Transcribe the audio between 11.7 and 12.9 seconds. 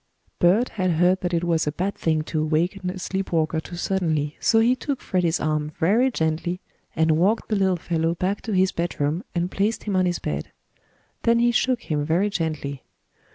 him very gently.